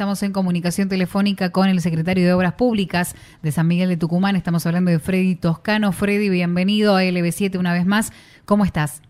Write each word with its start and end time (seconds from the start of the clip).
estamos 0.00 0.22
en 0.22 0.32
comunicación 0.32 0.88
telefónica 0.88 1.52
con 1.52 1.68
el 1.68 1.78
secretario 1.82 2.24
de 2.24 2.32
Obras 2.32 2.54
Públicas 2.54 3.14
de 3.42 3.52
San 3.52 3.68
Miguel 3.68 3.90
de 3.90 3.98
Tucumán. 3.98 4.34
Estamos 4.34 4.64
hablando 4.64 4.90
de 4.90 4.98
Freddy 4.98 5.36
Toscano. 5.36 5.92
Freddy, 5.92 6.30
bienvenido 6.30 6.96
a 6.96 7.02
LB7 7.02 7.58
una 7.58 7.74
vez 7.74 7.84
más. 7.84 8.10
¿Cómo 8.46 8.64
estás? 8.64 9.02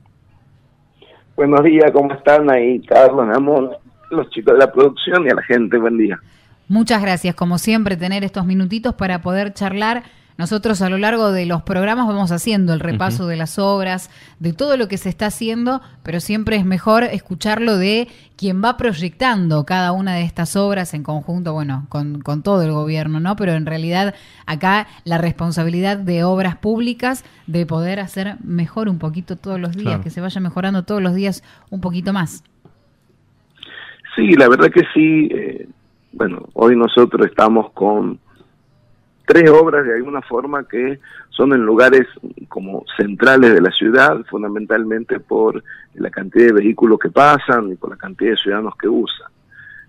Buenos 1.37 1.62
días, 1.62 1.92
¿cómo 1.92 2.12
están 2.12 2.50
ahí, 2.50 2.80
Carlos, 2.80 3.24
Amón, 3.32 3.71
los 4.11 4.29
chicos 4.30 4.54
de 4.54 4.58
la 4.58 4.72
producción 4.72 5.24
y 5.26 5.30
a 5.30 5.37
la 5.37 5.42
gente? 5.42 5.79
Buen 5.79 5.96
día. 5.96 6.18
Muchas 6.66 7.01
gracias, 7.01 7.37
como 7.37 7.59
siempre, 7.59 7.97
tener 7.97 8.25
estos 8.25 8.45
minutitos 8.45 8.93
para 8.95 9.21
poder 9.21 9.54
charlar 9.54 10.03
nosotros 10.41 10.81
a 10.81 10.88
lo 10.88 10.97
largo 10.97 11.33
de 11.33 11.45
los 11.45 11.63
programas 11.63 12.07
vamos 12.07 12.33
haciendo 12.33 12.72
el 12.72 12.81
repaso 12.81 13.27
de 13.27 13.37
las 13.37 13.59
obras, 13.59 14.11
de 14.39 14.54
todo 14.54 14.79
lo 14.79 14.89
que 14.89 14.97
se 14.97 15.11
está 15.11 15.27
haciendo, 15.27 15.83
pero 16.02 16.19
siempre 16.19 16.57
es 16.57 16.65
mejor 16.65 17.05
escucharlo 17.05 17.77
de 17.77 18.09
quien 18.39 18.65
va 18.65 18.79
proyectando 18.79 19.66
cada 19.66 19.93
una 19.93 20.15
de 20.15 20.23
estas 20.23 20.57
obras 20.57 20.95
en 20.95 21.03
conjunto, 21.03 21.53
bueno, 21.53 21.84
con, 21.91 22.23
con 22.23 22.43
todo 22.43 22.62
el 22.62 22.73
gobierno, 22.73 23.21
¿no? 23.21 23.37
Pero 23.37 23.53
en 23.53 23.67
realidad 23.67 24.15
acá 24.47 24.87
la 25.05 25.19
responsabilidad 25.19 25.98
de 25.98 26.25
obras 26.25 26.57
públicas 26.57 27.23
de 27.47 27.67
poder 27.67 28.01
hacer 28.01 28.37
mejor 28.43 28.89
un 28.89 28.98
poquito 28.98 29.37
todos 29.37 29.61
los 29.61 29.77
días, 29.77 30.01
que 30.01 30.09
se 30.09 30.23
vaya 30.23 30.41
mejorando 30.41 30.84
todos 30.84 31.03
los 31.03 31.15
días 31.15 31.45
un 31.69 31.83
poquito 31.83 32.15
más. 32.15 32.43
Sí, 34.17 34.33
la 34.33 34.48
verdad 34.48 34.70
que 34.70 34.84
sí. 34.95 35.29
Eh, 35.33 35.69
bueno, 36.12 36.48
hoy 36.55 36.77
nosotros 36.77 37.27
estamos 37.27 37.73
con 37.73 38.19
tres 39.30 39.48
obras 39.48 39.87
de 39.87 39.95
alguna 39.95 40.23
forma 40.23 40.65
que 40.65 40.98
son 41.29 41.52
en 41.52 41.65
lugares 41.65 42.05
como 42.48 42.84
centrales 42.97 43.55
de 43.55 43.61
la 43.61 43.70
ciudad, 43.70 44.25
fundamentalmente 44.29 45.20
por 45.20 45.62
la 45.95 46.11
cantidad 46.11 46.47
de 46.47 46.53
vehículos 46.55 46.98
que 46.98 47.11
pasan 47.11 47.70
y 47.70 47.77
por 47.77 47.91
la 47.91 47.97
cantidad 47.97 48.33
de 48.33 48.37
ciudadanos 48.37 48.75
que 48.77 48.89
usan. 48.89 49.29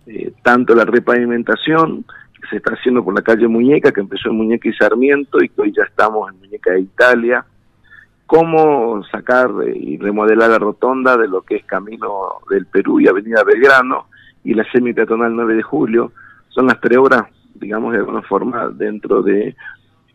Eh, 0.05 0.31
tanto 0.43 0.75
la 0.75 0.85
repavimentación 0.85 2.05
que 2.39 2.49
se 2.51 2.57
está 2.57 2.75
haciendo 2.75 3.03
por 3.03 3.15
la 3.15 3.23
calle 3.23 3.47
Muñeca, 3.47 3.91
que 3.91 4.01
empezó 4.01 4.29
en 4.29 4.37
Muñeca 4.37 4.69
y 4.69 4.73
Sarmiento 4.73 5.41
y 5.41 5.49
que 5.49 5.61
hoy 5.61 5.73
ya 5.75 5.85
estamos 5.85 6.31
en 6.31 6.39
Muñeca 6.39 6.73
de 6.73 6.81
Italia, 6.81 7.43
como 8.27 9.03
sacar 9.05 9.49
y 9.73 9.97
remodelar 9.97 10.51
la 10.51 10.59
rotonda 10.59 11.17
de 11.17 11.27
lo 11.27 11.41
que 11.41 11.55
es 11.55 11.65
Camino 11.65 12.41
del 12.47 12.67
Perú 12.67 12.99
y 12.99 13.07
Avenida 13.07 13.43
Belgrano 13.43 14.05
y 14.43 14.53
la 14.53 14.71
semi-peatonal 14.71 15.35
9 15.35 15.55
de 15.55 15.63
julio, 15.63 16.11
son 16.49 16.67
las 16.67 16.79
tres 16.79 16.99
obras 16.99 17.23
digamos, 17.61 17.93
de 17.93 17.99
alguna 17.99 18.23
forma 18.23 18.67
dentro 18.69 19.21
de 19.21 19.55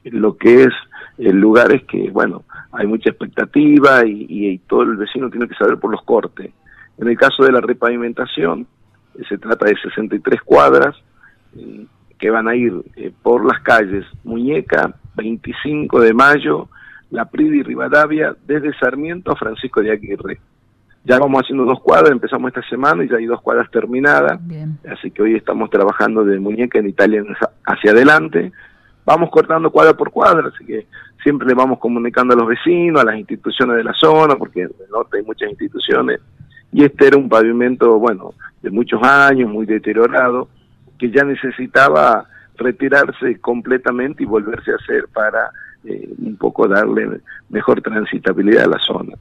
lo 0.04 0.36
que 0.36 0.64
es 0.64 0.74
eh, 1.18 1.32
lugares 1.32 1.84
que, 1.84 2.10
bueno, 2.10 2.44
hay 2.72 2.86
mucha 2.86 3.10
expectativa 3.10 4.04
y, 4.04 4.58
todo 4.68 4.82
el 4.82 4.96
vecino 4.96 5.30
tiene 5.30 5.48
que 5.48 5.54
saber 5.54 5.78
por 5.78 5.90
los 5.90 6.02
cortes. 6.02 6.52
En 6.98 7.08
el 7.08 7.16
caso 7.16 7.44
de 7.44 7.52
la 7.52 7.60
repavimentación, 7.60 8.66
eh, 9.14 9.22
se 9.28 9.38
trata 9.38 9.66
de 9.66 9.76
63 9.76 10.42
cuadras 10.42 10.96
eh, 11.56 11.86
que 12.18 12.30
van 12.30 12.48
a 12.48 12.56
ir 12.56 12.72
por 13.22 13.44
las 13.44 13.62
calles 13.62 14.04
Muñeca, 14.24 14.94
25 15.16 16.00
de 16.00 16.14
Mayo, 16.14 16.68
La 17.10 17.26
Prida 17.26 17.56
y 17.56 17.62
Rivadavia, 17.62 18.34
desde 18.46 18.76
Sarmiento 18.78 19.32
a 19.32 19.36
Francisco 19.36 19.82
de 19.82 19.92
Aguirre. 19.92 20.40
Ya 21.06 21.20
vamos 21.20 21.42
haciendo 21.42 21.64
dos 21.64 21.80
cuadras, 21.80 22.10
empezamos 22.10 22.48
esta 22.48 22.68
semana 22.68 23.04
y 23.04 23.08
ya 23.08 23.16
hay 23.16 23.26
dos 23.26 23.40
cuadras 23.40 23.70
terminadas. 23.70 24.40
Así 24.90 25.12
que 25.12 25.22
hoy 25.22 25.36
estamos 25.36 25.70
trabajando 25.70 26.24
de 26.24 26.40
muñeca 26.40 26.80
en 26.80 26.88
Italia 26.88 27.22
hacia 27.64 27.92
adelante. 27.92 28.50
Vamos 29.04 29.30
cortando 29.30 29.70
cuadra 29.70 29.96
por 29.96 30.10
cuadra, 30.10 30.50
así 30.52 30.64
que 30.64 30.88
siempre 31.22 31.46
le 31.46 31.54
vamos 31.54 31.78
comunicando 31.78 32.34
a 32.34 32.36
los 32.36 32.48
vecinos, 32.48 33.00
a 33.00 33.04
las 33.04 33.18
instituciones 33.18 33.76
de 33.76 33.84
la 33.84 33.94
zona, 33.94 34.34
porque 34.34 34.62
en 34.62 34.70
el 34.80 34.90
norte 34.90 35.18
hay 35.18 35.24
muchas 35.24 35.48
instituciones. 35.48 36.18
Y 36.72 36.82
este 36.82 37.06
era 37.06 37.16
un 37.16 37.28
pavimento, 37.28 38.00
bueno, 38.00 38.34
de 38.60 38.70
muchos 38.70 39.00
años, 39.04 39.48
muy 39.48 39.64
deteriorado, 39.64 40.48
que 40.98 41.12
ya 41.12 41.22
necesitaba 41.22 42.26
retirarse 42.56 43.38
completamente 43.40 44.24
y 44.24 44.26
volverse 44.26 44.72
a 44.72 44.74
hacer 44.74 45.06
para 45.12 45.50
eh, 45.84 46.08
un 46.18 46.36
poco 46.36 46.66
darle 46.66 47.20
mejor 47.48 47.80
transitabilidad 47.80 48.64
a 48.64 48.70
la 48.70 48.78
zona. 48.80 49.12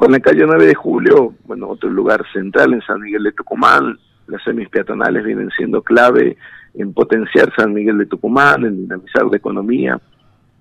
Con 0.00 0.12
la 0.12 0.20
calle 0.20 0.46
9 0.46 0.64
de 0.64 0.74
Julio, 0.74 1.34
bueno, 1.44 1.68
otro 1.68 1.90
lugar 1.90 2.24
central 2.32 2.72
en 2.72 2.80
San 2.80 3.02
Miguel 3.02 3.22
de 3.22 3.32
Tucumán, 3.32 3.98
las 4.28 4.42
semis 4.42 4.66
peatonales 4.70 5.22
vienen 5.22 5.50
siendo 5.50 5.82
clave 5.82 6.38
en 6.72 6.94
potenciar 6.94 7.54
San 7.54 7.74
Miguel 7.74 7.98
de 7.98 8.06
Tucumán, 8.06 8.64
en 8.64 8.78
dinamizar 8.78 9.26
la 9.30 9.36
economía. 9.36 10.00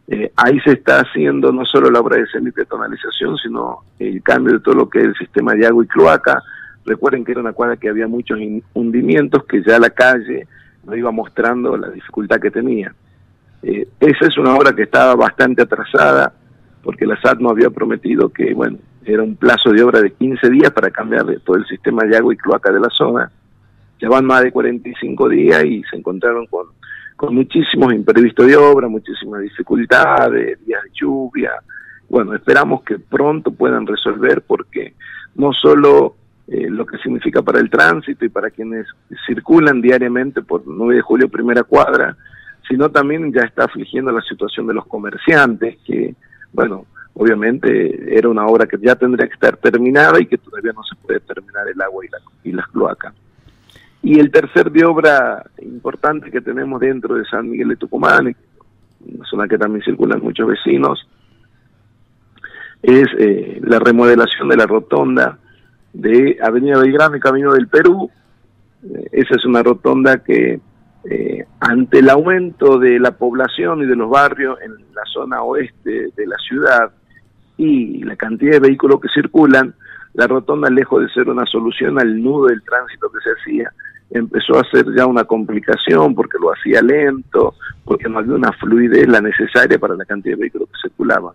Eh, 0.09 0.29
ahí 0.35 0.59
se 0.59 0.73
está 0.73 1.00
haciendo 1.00 1.53
no 1.53 1.63
solo 1.63 1.89
la 1.89 2.01
obra 2.01 2.17
de 2.17 2.27
semi-peatonalización, 2.27 3.38
sino 3.38 3.77
el 3.97 4.22
cambio 4.23 4.55
de 4.55 4.59
todo 4.59 4.75
lo 4.75 4.89
que 4.89 5.00
es 5.00 5.05
el 5.05 5.16
sistema 5.16 5.53
de 5.53 5.67
agua 5.67 5.85
y 5.85 5.88
cloaca. 5.88 6.44
Recuerden 6.83 7.23
que 7.23 7.31
era 7.31 7.39
una 7.39 7.53
cuadra 7.53 7.77
que 7.77 7.88
había 7.88 8.09
muchos 8.09 8.38
hundimientos, 8.73 9.45
que 9.45 9.63
ya 9.63 9.79
la 9.79 9.91
calle 9.91 10.50
nos 10.83 10.97
iba 10.97 11.11
mostrando 11.11 11.77
la 11.77 11.88
dificultad 11.91 12.41
que 12.41 12.51
tenía. 12.51 12.94
Eh, 13.63 13.88
esa 14.01 14.25
es 14.25 14.38
una 14.38 14.53
obra 14.53 14.75
que 14.75 14.83
estaba 14.83 15.16
bastante 15.16 15.61
atrasada, 15.61 16.33
porque 16.83 17.06
la 17.06 17.17
SAT 17.21 17.39
nos 17.39 17.53
había 17.53 17.69
prometido 17.69 18.27
que, 18.27 18.53
bueno, 18.53 18.79
era 19.06 19.24
un 19.24 19.36
plazo 19.36 19.72
de 19.72 19.84
obra 19.84 20.02
de 20.02 20.12
15 20.12 20.50
días 20.50 20.72
para 20.72 20.92
cambiar 20.92 21.26
todo 21.44 21.58
el 21.58 21.66
sistema 21.66 22.04
de 22.04 22.18
agua 22.18 22.34
y 22.34 22.38
cloaca 22.38 22.72
de 22.72 22.80
la 22.80 22.90
zona. 22.90 23.32
Ya 24.00 24.10
van 24.10 24.26
más 24.26 24.44
de 24.44 24.52
45 24.52 25.30
días 25.30 25.64
y 25.66 25.84
se 25.84 25.98
encontraron 25.98 26.46
con, 26.48 26.68
con 27.16 27.36
muchísimos 27.36 27.94
imprevistos 27.94 28.48
de 28.48 28.56
obra, 28.56 28.88
muchísimas 28.88 29.42
dificultades, 29.42 30.66
días 30.66 30.84
de 30.84 30.90
lluvia. 30.94 31.52
Bueno, 32.08 32.34
esperamos 32.34 32.84
que 32.84 32.98
pronto 32.98 33.52
puedan 33.52 33.86
resolver 33.86 34.42
porque 34.42 34.94
no 35.36 35.54
solo 35.54 36.16
eh, 36.48 36.68
lo 36.70 36.86
que 36.86 36.98
significa 36.98 37.42
para 37.42 37.60
el 37.60 37.70
tránsito 37.70 38.26
y 38.26 38.30
para 38.30 38.50
quienes 38.50 38.88
circulan 39.28 39.81
diariamente 39.81 40.42
por 40.42 40.64
9 40.66 40.96
de 40.96 41.02
julio 41.02 41.30
primera 41.30 41.64
cuadra, 41.64 42.18
sino 42.68 42.90
también 42.90 43.31
ya 43.31 43.42
está 43.42 43.66
afligiendo 43.66 44.12
la 44.12 44.22
situación 44.22 44.66
de 44.68 44.74
los 44.74 44.86
comerciantes 44.88 45.78
que, 45.86 46.16
bueno, 46.52 46.86
obviamente 47.19 48.18
era 48.18 48.30
una 48.30 48.47
obra 48.47 48.66
que 48.66 48.78
ya 48.81 48.96
tendría 48.96 49.28
que 49.28 49.34
estar 49.34 49.57
terminada 49.57 50.22
y 50.22 50.25
que 50.25 50.38
todavía 50.38 50.72
no 50.72 50.81
se 50.84 50.96
puede 50.96 51.19
terminar 51.19 51.68
el 51.68 51.81
agua 51.81 52.06
y, 52.06 52.07
la, 52.07 52.18
y 52.46 52.52
las 52.53 52.66
cloacas. 52.69 53.13
Y 54.02 54.19
el 54.19 54.31
tercer 54.31 54.72
de 54.72 54.85
obra 54.85 55.44
importante 55.62 56.31
que 56.31 56.40
tenemos 56.40 56.80
dentro 56.80 57.16
de 57.16 57.25
San 57.25 57.50
Miguel 57.50 57.68
de 57.68 57.75
Tucumán, 57.75 58.34
una 59.02 59.25
zona 59.25 59.50
que 59.50 59.57
también 59.57 59.84
circulan 59.84 60.22
muchos 60.22 60.47
vecinos, 60.47 61.06
es 62.81 63.07
eh, 63.18 63.59
la 63.63 63.80
remodelación 63.80 64.47
de 64.47 64.56
la 64.56 64.66
rotonda 64.66 65.40
de 65.91 66.38
Avenida 66.41 66.80
Belgrano 66.80 67.18
y 67.18 67.19
Camino 67.19 67.51
del 67.51 67.68
Perú. 67.68 68.09
Eh, 68.81 69.09
esa 69.12 69.36
es 69.36 69.44
una 69.44 69.62
rotonda 69.62 70.24
que 70.24 70.62
eh, 71.03 71.46
ante 71.59 72.00
el 72.00 72.09
aumento 72.09 72.80
de 72.80 72.97
la 72.97 73.12
población 73.12 73.81
y 73.81 73.88
de 73.88 73.97
los 73.97 74.09
barrios 74.09 74.57
en 74.62 74.72
la 74.94 75.03
zona 75.12 75.44
oeste 75.44 76.12
de 76.16 76.25
la 76.25 76.38
ciudad, 76.38 76.94
y 77.59 78.02
la 78.03 78.16
cantidad 78.16 78.53
de 78.53 78.59
vehículos 78.62 79.02
que 79.02 79.09
circulan, 79.09 79.74
la 80.14 80.28
rotonda, 80.28 80.70
lejos 80.70 81.02
de 81.02 81.09
ser 81.09 81.30
una 81.30 81.46
solución 81.46 82.00
al 82.00 82.24
nudo 82.24 82.47
del 82.47 82.64
tránsito 82.64 83.12
que 83.12 83.20
se 83.20 83.31
hacía, 83.31 83.74
empezó 84.12 84.58
a 84.58 84.64
ser 84.72 84.86
ya 84.96 85.06
una 85.06 85.25
complicación 85.25 86.16
porque 86.16 86.38
lo 86.40 86.53
hacía 86.53 86.81
lento, 86.81 87.56
porque 87.84 88.08
no 88.08 88.19
había 88.19 88.36
una 88.36 88.53
fluidez 88.53 89.08
la 89.09 89.19
necesaria 89.19 89.78
para 89.78 89.96
la 89.96 90.06
cantidad 90.06 90.36
de 90.36 90.40
vehículos 90.40 90.69
que 90.69 90.90
circulaban. 90.90 91.34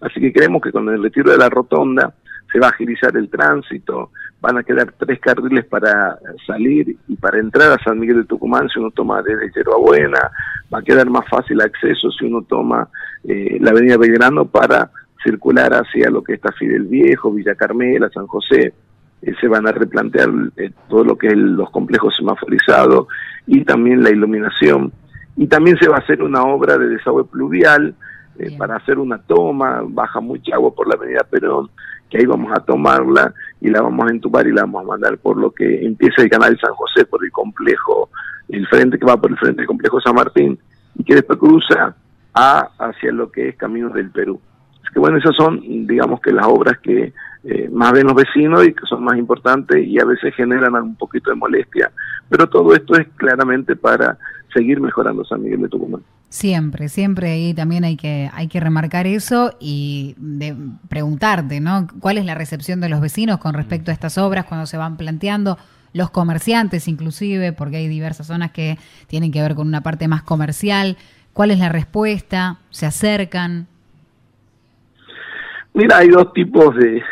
Así 0.00 0.18
que 0.18 0.32
creemos 0.32 0.62
que 0.62 0.72
con 0.72 0.88
el 0.88 1.02
retiro 1.02 1.30
de 1.30 1.36
la 1.36 1.50
rotonda 1.50 2.14
se 2.50 2.58
va 2.58 2.68
a 2.68 2.70
agilizar 2.70 3.14
el 3.14 3.28
tránsito, 3.28 4.12
van 4.40 4.56
a 4.56 4.62
quedar 4.62 4.94
tres 4.98 5.20
carriles 5.20 5.66
para 5.66 6.18
salir 6.46 6.96
y 7.06 7.16
para 7.16 7.38
entrar 7.38 7.72
a 7.72 7.84
San 7.84 7.98
Miguel 7.98 8.22
de 8.22 8.24
Tucumán 8.24 8.70
si 8.70 8.78
uno 8.78 8.90
toma 8.92 9.20
desde 9.20 9.62
Buena, 9.78 10.30
va 10.72 10.78
a 10.78 10.82
quedar 10.82 11.10
más 11.10 11.28
fácil 11.28 11.60
acceso 11.60 12.10
si 12.12 12.24
uno 12.24 12.42
toma 12.48 12.88
eh, 13.24 13.58
la 13.60 13.72
avenida 13.72 13.98
Belgrano 13.98 14.46
para 14.46 14.90
circular 15.22 15.72
hacia 15.74 16.10
lo 16.10 16.22
que 16.22 16.34
está 16.34 16.52
Fidel 16.52 16.84
Viejo, 16.84 17.32
Villa 17.32 17.54
Carmela, 17.54 18.08
San 18.10 18.26
José. 18.26 18.72
Eh, 19.22 19.32
se 19.40 19.48
van 19.48 19.66
a 19.66 19.72
replantear 19.72 20.28
eh, 20.56 20.70
todo 20.88 21.04
lo 21.04 21.16
que 21.16 21.28
es 21.28 21.36
los 21.36 21.70
complejos 21.70 22.14
semaforizados 22.16 23.08
y 23.46 23.64
también 23.64 24.02
la 24.02 24.10
iluminación. 24.10 24.92
Y 25.36 25.46
también 25.46 25.76
se 25.78 25.88
va 25.88 25.96
a 25.96 26.00
hacer 26.00 26.22
una 26.22 26.42
obra 26.42 26.78
de 26.78 26.88
desagüe 26.88 27.24
pluvial 27.24 27.94
eh, 28.38 28.56
para 28.56 28.76
hacer 28.76 28.98
una 28.98 29.18
toma, 29.18 29.82
baja 29.86 30.20
mucha 30.20 30.54
agua 30.54 30.74
por 30.74 30.88
la 30.88 30.94
avenida 30.94 31.24
Perón, 31.28 31.70
que 32.10 32.18
ahí 32.18 32.26
vamos 32.26 32.52
a 32.54 32.60
tomarla 32.60 33.32
y 33.60 33.68
la 33.68 33.82
vamos 33.82 34.06
a 34.06 34.12
entubar 34.12 34.46
y 34.46 34.52
la 34.52 34.62
vamos 34.62 34.84
a 34.84 34.88
mandar 34.88 35.18
por 35.18 35.36
lo 35.36 35.50
que 35.50 35.84
empieza 35.84 36.22
el 36.22 36.30
canal 36.30 36.58
San 36.60 36.74
José, 36.74 37.04
por 37.06 37.24
el 37.24 37.32
complejo, 37.32 38.10
el 38.48 38.66
frente 38.68 38.98
que 38.98 39.06
va 39.06 39.20
por 39.20 39.30
el 39.30 39.38
frente 39.38 39.58
del 39.58 39.66
complejo 39.66 40.00
San 40.00 40.14
Martín 40.14 40.58
y 40.94 41.04
que 41.04 41.14
después 41.14 41.38
cruza 41.38 41.96
a, 42.32 42.70
hacia 42.78 43.12
lo 43.12 43.30
que 43.30 43.48
es 43.48 43.56
Caminos 43.56 43.94
del 43.94 44.10
Perú 44.10 44.40
que 44.96 45.00
bueno, 45.00 45.18
esas 45.18 45.36
son, 45.36 45.60
digamos 45.86 46.22
que 46.22 46.32
las 46.32 46.46
obras 46.46 46.78
que 46.78 47.12
eh, 47.44 47.68
más 47.70 47.92
ven 47.92 48.06
los 48.06 48.14
vecinos 48.14 48.66
y 48.66 48.72
que 48.72 48.86
son 48.88 49.04
más 49.04 49.18
importantes 49.18 49.86
y 49.86 50.00
a 50.00 50.06
veces 50.06 50.34
generan 50.34 50.74
un 50.74 50.96
poquito 50.96 51.28
de 51.28 51.36
molestia. 51.36 51.92
Pero 52.30 52.48
todo 52.48 52.74
esto 52.74 52.96
es 52.96 53.06
claramente 53.14 53.76
para 53.76 54.16
seguir 54.54 54.80
mejorando 54.80 55.22
San 55.26 55.42
Miguel 55.42 55.60
de 55.60 55.68
Tucumán. 55.68 56.00
Siempre, 56.30 56.88
siempre 56.88 57.30
ahí 57.30 57.52
también 57.52 57.84
hay 57.84 57.98
que, 57.98 58.30
hay 58.32 58.48
que 58.48 58.58
remarcar 58.58 59.06
eso 59.06 59.54
y 59.60 60.14
de 60.16 60.56
preguntarte, 60.88 61.60
¿no? 61.60 61.88
¿Cuál 62.00 62.16
es 62.16 62.24
la 62.24 62.34
recepción 62.34 62.80
de 62.80 62.88
los 62.88 63.02
vecinos 63.02 63.36
con 63.36 63.52
respecto 63.52 63.90
a 63.90 63.94
estas 63.94 64.16
obras 64.16 64.46
cuando 64.46 64.64
se 64.64 64.78
van 64.78 64.96
planteando? 64.96 65.58
los 65.92 66.10
comerciantes 66.10 66.88
inclusive, 66.88 67.54
porque 67.54 67.76
hay 67.76 67.88
diversas 67.88 68.26
zonas 68.26 68.50
que 68.50 68.78
tienen 69.06 69.32
que 69.32 69.40
ver 69.40 69.54
con 69.54 69.66
una 69.66 69.82
parte 69.82 70.08
más 70.08 70.22
comercial. 70.22 70.98
¿Cuál 71.32 71.50
es 71.50 71.58
la 71.58 71.70
respuesta? 71.70 72.58
¿Se 72.70 72.84
acercan? 72.84 73.66
Mira, 75.76 75.98
hay 75.98 76.08
dos 76.08 76.32
tipos 76.32 76.74
de, 76.74 77.02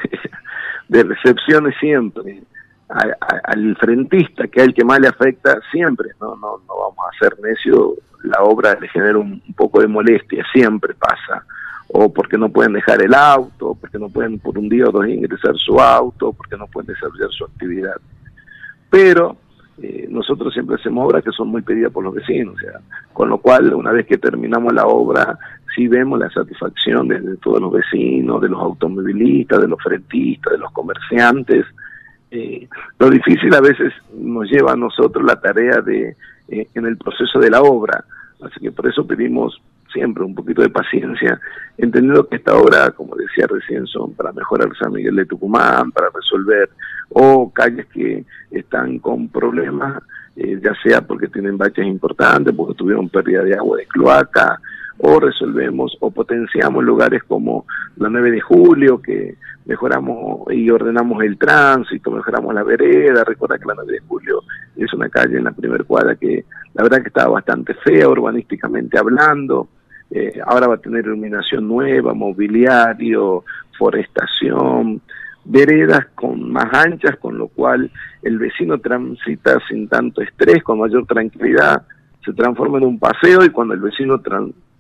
de 0.89 1.03
recepciones 1.03 1.75
siempre. 1.79 2.43
al 2.89 3.77
frentista, 3.77 4.49
que 4.49 4.61
es 4.61 4.69
el 4.69 4.75
que 4.75 4.85
más 4.85 5.01
le 5.01 5.09
afecta, 5.09 5.59
siempre, 5.71 6.09
no, 6.19 6.35
no, 6.37 6.63
no 6.67 6.75
vamos 6.75 7.05
a 7.07 7.19
ser 7.19 7.39
necio, 7.41 7.95
la 8.23 8.43
obra 8.43 8.75
le 8.81 8.89
genera 8.89 9.19
un, 9.19 9.43
poco 9.55 9.83
de 9.83 9.87
molestia, 9.87 10.43
siempre 10.51 10.95
pasa. 10.95 11.45
O 11.89 12.11
porque 12.11 12.39
no 12.39 12.49
pueden 12.49 12.73
dejar 12.73 13.03
el 13.03 13.13
auto, 13.13 13.77
porque 13.79 13.99
no 13.99 14.09
pueden 14.09 14.39
por 14.39 14.57
un 14.59 14.71
día 14.71 14.87
o 14.87 14.91
dos 14.91 15.07
ingresar 15.07 15.55
su 15.57 15.79
auto, 15.79 16.33
porque 16.33 16.57
no 16.57 16.67
pueden 16.67 16.95
desarrollar 16.95 17.31
su 17.33 17.45
actividad. 17.45 17.97
Pero 18.89 19.37
eh, 19.83 20.07
nosotros 20.09 20.53
siempre 20.53 20.77
hacemos 20.77 21.07
obras 21.07 21.25
que 21.25 21.33
son 21.33 21.49
muy 21.49 21.63
pedidas 21.63 21.93
por 21.93 22.05
los 22.05 22.15
vecinos, 22.15 22.55
o 22.55 22.59
sea, 22.59 22.81
con 23.13 23.29
lo 23.29 23.39
cual 23.39 23.75
una 23.75 23.91
vez 23.91 24.07
que 24.07 24.19
terminamos 24.19 24.73
la 24.73 24.87
obra, 24.87 25.37
sí 25.75 25.89
vemos 25.89 26.19
la 26.19 26.31
satisfacción 26.31 27.09
de, 27.09 27.37
todos 27.39 27.61
los 27.61 27.73
vecinos, 27.73 28.41
de 28.41 28.49
los 28.49 28.61
automovilistas, 28.61 29.61
de 29.61 29.69
los 29.69 29.83
frentistas, 29.83 30.53
de 30.53 30.59
los 30.59 30.71
comerciantes. 30.71 31.67
Eh, 32.31 32.69
lo 32.99 33.11
difícil 33.11 33.53
a 33.55 33.61
veces 33.61 33.93
nos 34.17 34.49
lleva 34.49 34.73
a 34.73 34.77
nosotros 34.77 35.25
la 35.25 35.41
tarea 35.41 35.81
de, 35.81 36.17
eh, 36.49 36.69
en 36.75 36.87
el 36.87 36.97
proceso 36.97 37.41
de 37.41 37.51
la 37.51 37.61
obra, 37.63 38.05
así 38.43 38.61
que 38.61 38.71
por 38.71 38.87
eso 38.87 39.07
pedimos 39.07 39.61
siempre 39.95 40.25
un 40.25 40.35
poquito 40.35 40.61
de 40.61 40.69
paciencia, 40.69 41.41
entendiendo 41.79 42.29
que 42.29 42.37
esta 42.37 42.55
obra, 42.55 42.91
como 42.91 43.17
decía 43.17 43.47
recién, 43.47 43.87
son 43.87 44.13
para 44.13 44.33
mejorar 44.33 44.69
San 44.77 44.93
Miguel 44.93 45.17
de 45.17 45.25
Tucumán, 45.25 45.91
para 45.93 46.09
resolver 46.15 46.69
o 47.11 47.51
calles 47.51 47.87
que 47.87 48.25
están 48.51 48.99
con 48.99 49.29
problemas, 49.29 50.03
eh, 50.37 50.61
ya 50.63 50.75
sea 50.83 51.01
porque 51.01 51.29
tienen 51.29 51.57
baches 51.57 51.87
importantes, 51.87 52.53
porque 52.55 52.75
tuvieron 52.75 53.09
pérdida 53.09 53.43
de 53.43 53.55
agua 53.55 53.79
de 53.79 53.87
cloaca, 53.87 54.61
o 54.99 55.19
resolvemos 55.19 55.97
o 56.01 56.11
potenciamos 56.11 56.85
lugares 56.85 57.23
como 57.25 57.67
la 57.97 58.09
9 58.09 58.31
de 58.31 58.41
julio, 58.41 59.01
que 59.01 59.37
mejoramos 59.65 60.53
y 60.53 60.71
ordenamos 60.71 61.23
el 61.25 61.39
tránsito, 61.39 62.11
mejoramos 62.11 62.55
la 62.55 62.63
vereda, 62.63 63.25
recuerda 63.25 63.59
que 63.59 63.67
la 63.67 63.75
9 63.75 63.93
de 63.93 64.01
julio 64.01 64.43
es 64.77 64.93
una 64.93 65.09
calle 65.09 65.39
en 65.39 65.45
la 65.45 65.53
primera 65.53 65.83
cuadra 65.85 66.17
que 66.17 66.45
la 66.75 66.83
verdad 66.83 67.03
que 67.03 67.09
estaba 67.09 67.33
bastante 67.33 67.75
fea 67.75 68.09
urbanísticamente 68.09 68.99
hablando, 68.99 69.69
eh, 70.15 70.41
ahora 70.47 70.69
va 70.69 70.75
a 70.77 70.81
tener 70.81 71.05
iluminación 71.05 71.67
nueva, 71.67 72.15
mobiliario, 72.15 73.45
forestación, 73.77 75.01
veredas 75.45 76.07
con 76.15 76.53
más 76.53 76.73
anchas, 76.73 77.17
con 77.17 77.37
lo 77.37 77.49
cual 77.49 77.91
el 78.23 78.39
vecino 78.39 78.79
transita 78.79 79.59
sin 79.69 79.89
tanto 79.89 80.23
estrés, 80.23 80.63
con 80.63 80.79
mayor 80.79 81.05
tranquilidad, 81.07 81.83
se 82.25 82.33
transforma 82.33 82.79
en 82.79 82.85
un 82.85 82.99
paseo 83.01 83.45
y 83.45 83.51
cuando 83.51 83.75
el 83.75 83.81
vecino 83.81 84.23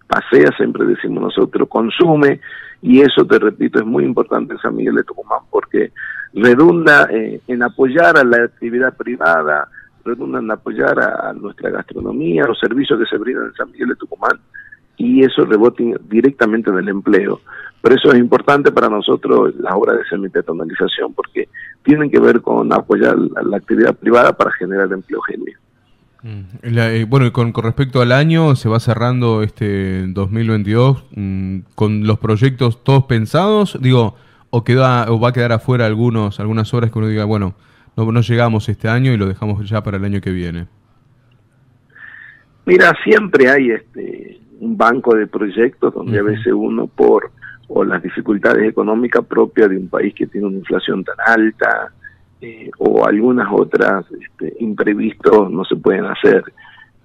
pasea, 0.06 0.52
siempre 0.56 0.86
decimos 0.86 1.24
nosotros, 1.24 1.68
consume, 1.68 2.40
y 2.80 3.00
eso, 3.00 3.26
te 3.26 3.40
repito, 3.40 3.80
es 3.80 3.86
muy 3.86 4.04
importante 4.04 4.52
en 4.52 4.60
San 4.60 4.76
Miguel 4.76 4.94
de 4.94 5.02
Tucumán 5.02 5.40
porque 5.50 5.90
redunda 6.32 7.08
eh, 7.10 7.40
en 7.48 7.62
apoyar 7.64 8.16
a 8.16 8.22
la 8.22 8.44
actividad 8.44 8.96
privada, 8.96 9.68
redunda 10.04 10.38
en 10.38 10.50
apoyar 10.52 11.00
a, 11.00 11.32
nuestra 11.32 11.70
gastronomía, 11.70 12.44
los 12.44 12.60
servicios 12.60 13.00
que 13.00 13.06
se 13.06 13.18
brindan 13.18 13.46
en 13.46 13.54
San 13.54 13.72
Miguel 13.72 13.88
de 13.88 13.96
Tucumán, 13.96 14.38
y 14.96 15.24
eso 15.24 15.44
rebota 15.44 15.82
directamente 16.08 16.70
en 16.70 16.78
el 16.78 16.88
empleo. 16.88 17.40
Por 17.80 17.92
eso 17.92 18.12
es 18.12 18.18
importante 18.18 18.72
para 18.72 18.88
nosotros 18.88 19.54
las 19.56 19.74
obras 19.74 19.98
de 19.98 20.04
semipeatonalización, 20.04 21.12
porque 21.12 21.48
tienen 21.82 22.10
que 22.10 22.18
ver 22.18 22.40
con 22.40 22.72
apoyar 22.72 23.16
la 23.18 23.56
actividad 23.56 23.94
privada 23.94 24.32
para 24.32 24.50
generar 24.52 24.90
empleo 24.92 25.20
genuino. 25.22 25.58
Mm. 26.22 26.40
Eh, 26.62 27.06
bueno, 27.06 27.26
y 27.26 27.30
con, 27.30 27.52
respecto 27.52 28.00
al 28.00 28.12
año, 28.12 28.56
se 28.56 28.70
va 28.70 28.80
cerrando 28.80 29.42
este 29.42 30.06
2022 30.06 31.04
mm, 31.14 31.58
con 31.74 32.06
los 32.06 32.18
proyectos 32.18 32.82
todos 32.82 33.04
pensados, 33.04 33.78
digo, 33.80 34.16
o 34.48 34.64
queda 34.64 35.10
o 35.10 35.20
va 35.20 35.28
a 35.28 35.32
quedar 35.32 35.52
afuera 35.52 35.84
algunos 35.84 36.40
algunas 36.40 36.72
obras 36.72 36.90
que 36.90 36.98
uno 36.98 37.08
diga, 37.08 37.26
bueno, 37.26 37.54
no, 37.96 38.10
no 38.10 38.20
llegamos 38.22 38.70
este 38.70 38.88
año 38.88 39.12
y 39.12 39.18
lo 39.18 39.26
dejamos 39.26 39.68
ya 39.68 39.82
para 39.82 39.98
el 39.98 40.04
año 40.04 40.22
que 40.22 40.30
viene. 40.30 40.66
Mira, 42.64 42.94
siempre 43.04 43.50
hay 43.50 43.72
este 43.72 44.40
un 44.60 44.76
banco 44.76 45.14
de 45.14 45.26
proyectos 45.26 45.94
donde 45.94 46.18
a 46.18 46.22
veces 46.22 46.52
uno 46.52 46.86
por 46.86 47.30
o 47.68 47.84
las 47.84 48.02
dificultades 48.02 48.68
económicas 48.68 49.24
propias 49.24 49.70
de 49.70 49.78
un 49.78 49.88
país 49.88 50.14
que 50.14 50.26
tiene 50.26 50.46
una 50.46 50.58
inflación 50.58 51.02
tan 51.02 51.16
alta, 51.26 51.92
eh, 52.40 52.70
o 52.78 53.06
algunas 53.06 53.48
otras 53.50 54.04
este, 54.20 54.54
imprevistos 54.60 55.50
no 55.50 55.64
se 55.64 55.76
pueden 55.76 56.04
hacer. 56.04 56.44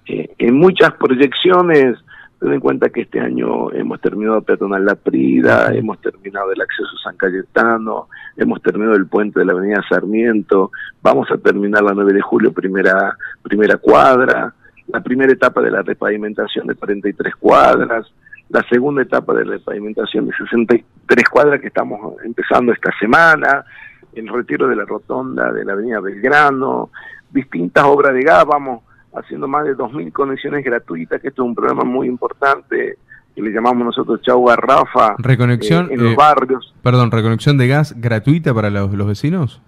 Eh, 0.06 0.28
en 0.36 0.54
muchas 0.54 0.92
proyecciones, 0.94 1.96
ten 2.38 2.52
en 2.52 2.60
cuenta 2.60 2.90
que 2.90 3.02
este 3.02 3.20
año 3.20 3.72
hemos 3.72 4.00
terminado 4.00 4.36
de 4.36 4.42
peatonal 4.42 4.84
La 4.84 4.96
Prida, 4.96 5.72
hemos 5.74 5.98
terminado 6.00 6.52
el 6.52 6.60
acceso 6.60 6.90
a 6.94 7.02
San 7.04 7.16
Cayetano, 7.16 8.08
hemos 8.36 8.60
terminado 8.60 8.96
el 8.96 9.06
puente 9.06 9.40
de 9.40 9.46
la 9.46 9.52
avenida 9.52 9.82
Sarmiento, 9.88 10.72
vamos 11.02 11.30
a 11.30 11.38
terminar 11.38 11.84
la 11.84 11.94
9 11.94 12.12
de 12.12 12.20
julio 12.20 12.52
primera, 12.52 13.16
primera 13.42 13.78
cuadra, 13.78 14.52
la 14.92 15.00
primera 15.00 15.32
etapa 15.32 15.60
de 15.60 15.70
la 15.70 15.82
repavimentación 15.82 16.66
de 16.66 16.74
43 16.74 17.34
cuadras, 17.36 18.12
la 18.48 18.62
segunda 18.68 19.02
etapa 19.02 19.32
de 19.34 19.44
la 19.44 19.52
repavimentación 19.52 20.26
de 20.26 20.32
63 20.36 21.28
cuadras 21.28 21.60
que 21.60 21.68
estamos 21.68 22.14
empezando 22.24 22.72
esta 22.72 22.90
semana, 22.98 23.64
el 24.12 24.28
retiro 24.28 24.66
de 24.66 24.76
la 24.76 24.84
rotonda 24.84 25.52
de 25.52 25.64
la 25.64 25.72
avenida 25.72 26.00
Belgrano, 26.00 26.90
distintas 27.30 27.84
obras 27.84 28.12
de 28.12 28.22
gas, 28.22 28.44
vamos 28.44 28.82
haciendo 29.14 29.48
más 29.48 29.64
de 29.64 29.76
2.000 29.76 30.12
conexiones 30.12 30.64
gratuitas, 30.64 31.20
que 31.20 31.28
esto 31.28 31.42
es 31.42 31.48
un 31.48 31.54
programa 31.54 31.84
muy 31.84 32.06
importante 32.06 32.98
que 33.34 33.42
le 33.42 33.50
llamamos 33.50 33.84
nosotros 33.84 34.20
Chau 34.22 34.44
Garrafa 34.44 35.14
reconexión, 35.18 35.86
eh, 35.90 35.94
en 35.94 36.04
los 36.04 36.12
eh, 36.12 36.16
barrios. 36.16 36.74
Perdón, 36.82 37.10
reconexión 37.10 37.58
de 37.58 37.68
gas 37.68 37.94
gratuita 38.00 38.54
para 38.54 38.70
los, 38.70 38.90
vecinos. 39.06 39.62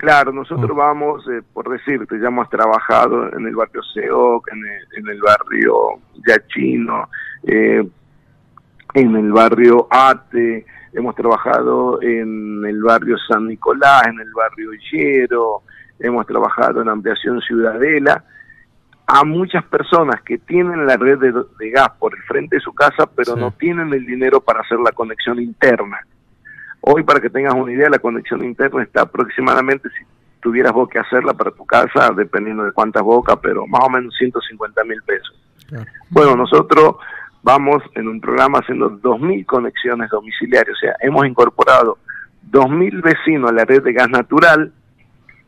Claro, 0.00 0.32
nosotros 0.32 0.70
oh. 0.72 0.76
vamos, 0.76 1.28
eh, 1.28 1.42
por 1.52 1.68
decirte, 1.68 2.18
ya 2.18 2.28
hemos 2.28 2.48
trabajado 2.48 3.36
en 3.36 3.46
el 3.46 3.54
barrio 3.54 3.82
Seoc, 3.82 4.50
en 4.50 4.64
el, 4.64 4.98
en 4.98 5.08
el 5.08 5.20
barrio 5.20 6.00
Yachino, 6.26 7.10
eh, 7.46 7.86
en 8.94 9.16
el 9.16 9.30
barrio 9.30 9.86
Ate, 9.90 10.64
hemos 10.94 11.14
trabajado 11.14 12.00
en 12.00 12.64
el 12.64 12.82
barrio 12.82 13.18
San 13.28 13.46
Nicolás, 13.46 14.06
en 14.06 14.20
el 14.20 14.32
barrio 14.32 14.70
Hierro, 14.90 15.64
hemos 15.98 16.26
trabajado 16.26 16.80
en 16.80 16.88
ampliación 16.88 17.38
Ciudadela, 17.42 18.24
a 19.06 19.22
muchas 19.22 19.64
personas 19.64 20.22
que 20.22 20.38
tienen 20.38 20.86
la 20.86 20.96
red 20.96 21.18
de, 21.18 21.70
gas 21.72 21.90
por 21.98 22.16
el 22.16 22.22
frente 22.22 22.56
de 22.56 22.62
su 22.62 22.72
casa, 22.72 23.04
pero 23.04 23.36
no 23.36 23.50
tienen 23.50 23.92
el 23.92 24.06
dinero 24.06 24.40
para 24.40 24.62
hacer 24.62 24.78
la 24.78 24.92
conexión 24.92 25.38
interna. 25.42 25.98
Hoy, 26.82 27.02
para 27.02 27.20
que 27.20 27.30
tengas 27.30 27.54
una 27.54 27.72
idea, 27.72 27.90
la 27.90 27.98
conexión 27.98 28.44
interna 28.44 28.82
está 28.82 29.02
aproximadamente, 29.02 29.88
si 29.90 30.04
tuvieras 30.40 30.72
vos 30.72 30.88
que 30.88 30.98
hacerla 30.98 31.34
para 31.34 31.50
tu 31.50 31.66
casa, 31.66 32.10
dependiendo 32.16 32.64
de 32.64 32.72
cuántas 32.72 33.02
bocas, 33.02 33.38
pero 33.42 33.66
más 33.66 33.82
o 33.84 33.90
menos 33.90 34.14
150 34.16 34.84
mil 34.84 35.02
pesos. 35.02 35.36
Bueno, 36.08 36.36
nosotros 36.36 36.96
vamos 37.42 37.82
en 37.94 38.08
un 38.08 38.20
programa 38.20 38.58
haciendo 38.58 38.90
2.000 38.90 39.46
conexiones 39.46 40.10
domiciliarias, 40.10 40.76
o 40.76 40.80
sea, 40.80 40.94
hemos 41.00 41.26
incorporado 41.26 41.98
2.000 42.50 43.02
vecinos 43.02 43.50
a 43.50 43.54
la 43.54 43.64
red 43.64 43.82
de 43.82 43.92
gas 43.92 44.10
natural, 44.10 44.72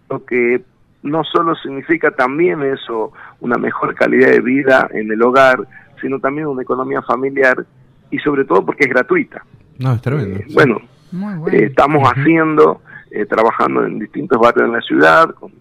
lo 0.08 0.24
que 0.24 0.62
no 1.02 1.24
solo 1.24 1.54
significa 1.56 2.12
también 2.12 2.62
eso, 2.62 3.12
una 3.40 3.56
mejor 3.56 3.94
calidad 3.94 4.28
de 4.28 4.40
vida 4.40 4.88
en 4.92 5.10
el 5.10 5.20
hogar, 5.22 5.58
sino 6.00 6.20
también 6.20 6.46
una 6.46 6.62
economía 6.62 7.02
familiar 7.02 7.64
y 8.10 8.18
sobre 8.18 8.44
todo 8.44 8.64
porque 8.64 8.84
es 8.84 8.90
gratuita. 8.90 9.44
No, 9.78 9.94
es 9.94 10.02
tremendo. 10.02 10.38
Eh, 10.38 10.46
bueno, 10.54 10.80
eh, 11.12 11.64
estamos 11.64 12.08
haciendo, 12.08 12.82
eh, 13.10 13.26
trabajando 13.26 13.84
en 13.84 13.98
distintos 13.98 14.40
barrios 14.40 14.68
de 14.68 14.76
la 14.76 14.82
ciudad, 14.82 15.30
con 15.34 15.52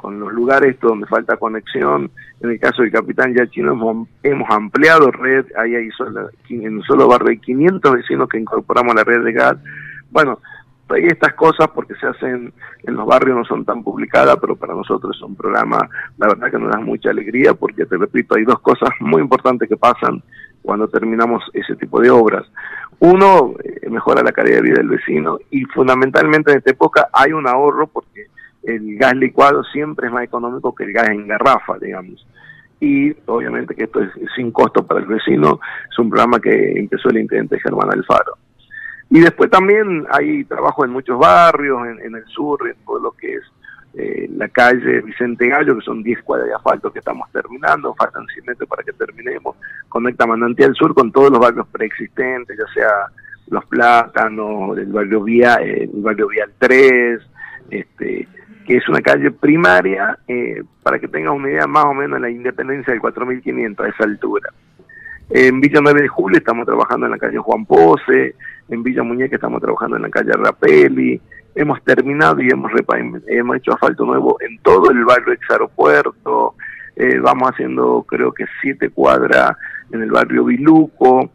con 0.00 0.18
los 0.18 0.32
lugares 0.32 0.78
donde 0.80 1.06
falta 1.06 1.36
conexión. 1.36 2.10
En 2.40 2.50
el 2.50 2.58
caso 2.58 2.82
del 2.82 2.90
Capitán 2.90 3.34
Yachino 3.34 3.72
hemos, 3.72 4.08
hemos 4.22 4.48
ampliado 4.50 5.10
red, 5.10 5.44
ahí 5.58 5.74
hay 5.74 5.90
solo, 5.90 6.30
en 6.48 6.76
un 6.78 6.82
solo 6.84 7.06
barrio 7.06 7.30
hay 7.30 7.38
500 7.38 7.92
vecinos 7.92 8.28
que 8.28 8.38
incorporamos 8.38 8.92
a 8.92 8.96
la 8.96 9.04
red 9.04 9.22
de 9.22 9.32
gas. 9.32 9.56
Bueno, 10.10 10.38
hay 10.88 11.04
estas 11.04 11.34
cosas 11.34 11.68
porque 11.74 11.94
se 11.96 12.06
hacen 12.06 12.52
en 12.82 12.94
los 12.94 13.06
barrios, 13.06 13.36
no 13.36 13.44
son 13.44 13.64
tan 13.64 13.84
publicadas, 13.84 14.38
pero 14.40 14.56
para 14.56 14.74
nosotros 14.74 15.14
es 15.14 15.22
un 15.22 15.36
programa, 15.36 15.78
la 16.16 16.28
verdad 16.28 16.50
que 16.50 16.58
nos 16.58 16.72
da 16.72 16.80
mucha 16.80 17.10
alegría 17.10 17.52
porque, 17.54 17.84
te 17.84 17.96
repito, 17.96 18.36
hay 18.36 18.44
dos 18.44 18.60
cosas 18.60 18.88
muy 19.00 19.20
importantes 19.20 19.68
que 19.68 19.76
pasan 19.76 20.22
cuando 20.62 20.88
terminamos 20.88 21.42
ese 21.52 21.76
tipo 21.76 22.00
de 22.00 22.10
obras. 22.10 22.46
Uno, 23.00 23.54
eh, 23.64 23.88
mejora 23.88 24.22
la 24.22 24.32
calidad 24.32 24.56
de 24.56 24.62
vida 24.62 24.76
del 24.76 24.88
vecino 24.88 25.38
y 25.50 25.64
fundamentalmente 25.64 26.52
en 26.52 26.58
esta 26.58 26.70
época 26.70 27.08
hay 27.12 27.32
un 27.32 27.48
ahorro 27.48 27.86
porque 27.86 28.26
el 28.62 28.98
gas 28.98 29.14
licuado 29.14 29.64
siempre 29.64 30.06
es 30.06 30.12
más 30.12 30.24
económico 30.24 30.74
que 30.74 30.84
el 30.84 30.92
gas 30.92 31.08
en 31.08 31.26
garrafa, 31.26 31.78
digamos. 31.78 32.26
Y 32.78 33.14
obviamente 33.26 33.74
que 33.74 33.84
esto 33.84 34.02
es 34.02 34.10
sin 34.36 34.50
costo 34.52 34.86
para 34.86 35.00
el 35.00 35.06
vecino, 35.06 35.60
es 35.90 35.98
un 35.98 36.10
programa 36.10 36.40
que 36.40 36.78
empezó 36.78 37.08
el 37.08 37.18
intendente 37.18 37.58
Germán 37.60 37.90
Alfaro. 37.90 38.34
Y 39.08 39.20
después 39.20 39.50
también 39.50 40.06
hay 40.10 40.44
trabajo 40.44 40.84
en 40.84 40.92
muchos 40.92 41.18
barrios, 41.18 41.80
en, 41.88 42.14
el 42.14 42.24
sur, 42.26 42.68
en 42.68 42.76
todo 42.84 42.98
lo 42.98 43.12
que 43.12 43.34
es 43.34 43.42
eh, 43.94 44.28
la 44.36 44.48
calle 44.48 45.00
Vicente 45.00 45.48
Gallo, 45.48 45.76
que 45.76 45.84
son 45.84 46.02
10 46.02 46.22
cuadras 46.22 46.48
de 46.48 46.54
asfalto 46.54 46.92
que 46.92 47.00
estamos 47.00 47.30
terminando, 47.32 47.94
faltan 47.94 48.26
100 48.26 48.46
metros 48.46 48.68
para 48.68 48.84
que 48.84 48.92
terminemos, 48.92 49.56
conecta 49.88 50.26
Manantial 50.26 50.74
Sur 50.74 50.94
con 50.94 51.10
todos 51.10 51.30
los 51.30 51.40
barrios 51.40 51.66
preexistentes, 51.68 52.56
ya 52.56 52.72
sea 52.72 52.90
Los 53.48 53.64
Plátanos, 53.66 54.78
el 54.78 54.92
barrio, 54.92 55.22
Vía, 55.22 55.54
el 55.56 55.90
barrio 55.94 56.28
Vial 56.28 56.52
3, 56.58 57.20
este, 57.70 58.28
que 58.64 58.76
es 58.76 58.88
una 58.88 59.00
calle 59.00 59.32
primaria, 59.32 60.18
eh, 60.28 60.62
para 60.84 61.00
que 61.00 61.08
tengan 61.08 61.34
una 61.34 61.50
idea 61.50 61.66
más 61.66 61.86
o 61.86 61.94
menos 61.94 62.20
de 62.20 62.20
la 62.20 62.30
independencia 62.30 62.92
del 62.92 63.00
4500 63.00 63.86
a 63.86 63.88
esa 63.88 64.04
altura. 64.04 64.50
En 65.32 65.60
Villa 65.60 65.78
9 65.80 66.02
de 66.02 66.08
Julio 66.08 66.38
estamos 66.38 66.66
trabajando 66.66 67.06
en 67.06 67.12
la 67.12 67.18
calle 67.18 67.38
Juan 67.38 67.64
Pose, 67.64 68.34
en 68.68 68.82
Villa 68.82 69.04
Muñeca 69.04 69.36
estamos 69.36 69.62
trabajando 69.62 69.94
en 69.94 70.02
la 70.02 70.10
calle 70.10 70.32
Rapelli, 70.32 71.20
hemos 71.54 71.80
terminado 71.84 72.42
y 72.42 72.50
hemos, 72.50 72.72
hemos 73.28 73.56
hecho 73.56 73.72
asfalto 73.72 74.04
nuevo 74.04 74.38
en 74.40 74.58
todo 74.58 74.90
el 74.90 75.04
barrio 75.04 75.32
ex 75.32 75.48
aeropuerto, 75.48 76.56
eh, 76.96 77.20
vamos 77.20 77.48
haciendo 77.48 78.04
creo 78.08 78.32
que 78.32 78.44
siete 78.60 78.90
cuadras 78.90 79.56
en 79.92 80.02
el 80.02 80.10
barrio 80.10 80.46
Viluco, 80.46 81.30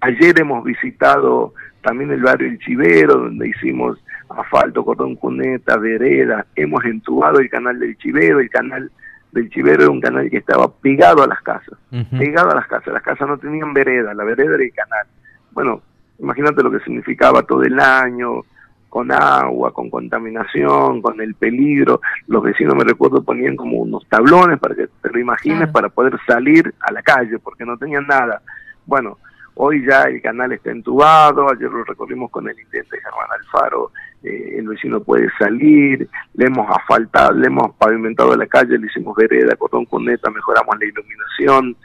ayer 0.00 0.40
hemos 0.40 0.64
visitado 0.64 1.54
también 1.82 2.10
el 2.10 2.22
barrio 2.22 2.48
El 2.48 2.58
Chivero, 2.58 3.14
donde 3.14 3.48
hicimos 3.48 3.96
asfalto, 4.28 4.84
cordón 4.84 5.14
cuneta, 5.14 5.76
vereda, 5.76 6.46
hemos 6.56 6.84
entubado 6.84 7.38
el 7.38 7.48
canal 7.48 7.78
del 7.78 7.96
Chivero, 7.96 8.40
el 8.40 8.50
canal 8.50 8.90
del 9.32 9.50
Chivero 9.50 9.82
era 9.82 9.90
un 9.90 10.00
canal 10.00 10.30
que 10.30 10.38
estaba 10.38 10.72
pegado 10.72 11.22
a 11.22 11.26
las 11.26 11.42
casas, 11.42 11.78
pegado 12.18 12.50
a 12.50 12.54
las 12.54 12.66
casas, 12.66 12.92
las 12.92 13.02
casas 13.02 13.28
no 13.28 13.38
tenían 13.38 13.74
vereda, 13.74 14.14
la 14.14 14.24
vereda 14.24 14.54
era 14.54 14.64
el 14.64 14.72
canal. 14.72 15.06
Bueno, 15.52 15.82
imagínate 16.18 16.62
lo 16.62 16.70
que 16.70 16.80
significaba 16.80 17.42
todo 17.42 17.62
el 17.62 17.78
año, 17.78 18.42
con 18.88 19.12
agua, 19.12 19.72
con 19.74 19.90
contaminación, 19.90 21.02
con 21.02 21.20
el 21.20 21.34
peligro. 21.34 22.00
Los 22.28 22.42
vecinos, 22.42 22.74
me 22.74 22.84
recuerdo, 22.84 23.22
ponían 23.22 23.54
como 23.54 23.78
unos 23.78 24.06
tablones 24.08 24.58
para 24.58 24.74
que 24.74 24.88
te 25.02 25.10
lo 25.10 25.18
imagines, 25.18 25.68
para 25.68 25.90
poder 25.90 26.18
salir 26.26 26.72
a 26.80 26.92
la 26.92 27.02
calle, 27.02 27.38
porque 27.38 27.66
no 27.66 27.76
tenían 27.76 28.06
nada. 28.06 28.40
Bueno, 28.86 29.18
hoy 29.56 29.84
ya 29.86 30.02
el 30.02 30.20
canal 30.22 30.52
está 30.52 30.70
entubado, 30.70 31.50
ayer 31.50 31.70
lo 31.70 31.84
recorrimos 31.84 32.30
con 32.30 32.48
el 32.48 32.58
intendente 32.58 33.00
Germán 33.00 33.28
Alfaro, 33.38 33.90
eh, 34.22 34.56
el 34.58 34.68
vecino 34.68 35.00
puede 35.00 35.28
salir, 35.38 36.08
le 36.34 36.46
hemos 36.46 36.68
asfaltado, 36.70 37.32
le 37.32 37.46
hemos 37.46 37.74
pavimentado 37.76 38.36
la 38.36 38.46
calle, 38.46 38.78
le 38.78 38.86
hicimos 38.86 39.16
vereda, 39.16 39.56
cordón 39.56 39.86
con 39.86 40.04
neta, 40.04 40.30
mejoramos 40.30 40.78
la 40.78 40.86
iluminación. 40.86 41.76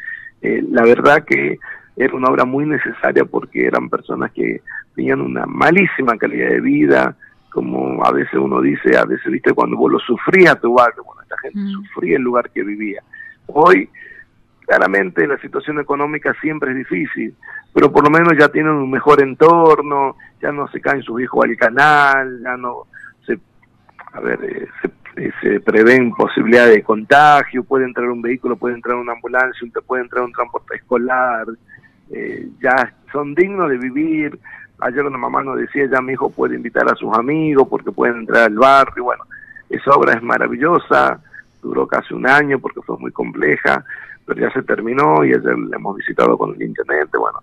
Eh, 0.41 0.63
la 0.69 0.83
verdad 0.83 1.23
que 1.25 1.59
era 1.95 2.15
una 2.15 2.29
obra 2.29 2.45
muy 2.45 2.65
necesaria 2.65 3.25
porque 3.25 3.65
eran 3.65 3.89
personas 3.89 4.31
que 4.31 4.61
tenían 4.95 5.21
una 5.21 5.45
malísima 5.45 6.17
calidad 6.17 6.49
de 6.49 6.61
vida, 6.61 7.15
como 7.51 8.03
a 8.03 8.11
veces 8.11 8.33
uno 8.33 8.61
dice, 8.61 8.97
a 8.97 9.05
veces, 9.05 9.31
viste, 9.31 9.53
cuando 9.53 9.77
vos 9.77 9.91
lo 9.91 9.99
sufrías 9.99 10.59
tu 10.59 10.73
barrio, 10.73 11.03
bueno, 11.03 11.21
esta 11.21 11.37
gente 11.39 11.59
mm. 11.59 11.85
sufría 11.85 12.17
el 12.17 12.23
lugar 12.23 12.49
que 12.49 12.63
vivía. 12.63 13.03
Hoy, 13.47 13.89
claramente, 14.65 15.27
la 15.27 15.37
situación 15.39 15.79
económica 15.79 16.33
siempre 16.41 16.71
es 16.71 16.77
difícil, 16.77 17.35
pero 17.73 17.91
por 17.91 18.03
lo 18.03 18.09
menos 18.09 18.33
ya 18.37 18.49
tienen 18.49 18.73
un 18.73 18.91
mejor 18.91 19.21
entorno, 19.21 20.15
ya 20.41 20.51
no 20.51 20.67
se 20.69 20.81
caen 20.81 21.01
sus 21.03 21.21
hijos 21.21 21.45
al 21.45 21.55
canal, 21.55 22.41
ya 22.43 22.57
no 22.57 22.87
se, 23.25 23.39
a 24.13 24.19
ver, 24.19 24.39
eh, 24.43 24.67
se, 25.15 25.31
se, 25.41 25.59
prevén 25.59 26.11
posibilidades 26.13 26.75
de 26.75 26.83
contagio, 26.83 27.63
puede 27.63 27.85
entrar 27.85 28.09
un 28.09 28.21
vehículo, 28.21 28.55
puede 28.55 28.75
entrar 28.75 28.95
una 28.97 29.13
ambulancia, 29.13 29.67
puede 29.85 30.03
entrar 30.03 30.23
un 30.23 30.31
transporte 30.31 30.75
escolar, 30.75 31.45
eh, 32.11 32.49
ya 32.61 32.93
son 33.11 33.33
dignos 33.33 33.69
de 33.69 33.77
vivir. 33.77 34.37
Ayer 34.79 35.05
una 35.05 35.17
mamá 35.17 35.43
nos 35.43 35.57
decía, 35.57 35.85
ya 35.85 36.01
mi 36.01 36.13
hijo 36.13 36.29
puede 36.29 36.55
invitar 36.55 36.91
a 36.91 36.95
sus 36.95 37.15
amigos 37.17 37.67
porque 37.69 37.91
pueden 37.91 38.17
entrar 38.19 38.45
al 38.45 38.55
barrio. 38.55 39.05
Bueno, 39.05 39.23
esa 39.69 39.91
obra 39.91 40.13
es 40.13 40.23
maravillosa, 40.23 41.19
duró 41.61 41.87
casi 41.87 42.13
un 42.13 42.27
año 42.27 42.59
porque 42.59 42.81
fue 42.81 42.97
muy 42.97 43.11
compleja, 43.11 43.85
pero 44.25 44.41
ya 44.41 44.51
se 44.51 44.63
terminó 44.63 45.23
y 45.23 45.29
ayer 45.29 45.57
la 45.57 45.77
hemos 45.77 45.95
visitado 45.95 46.37
con 46.37 46.55
el 46.55 46.61
intendente. 46.61 47.17
Bueno, 47.17 47.39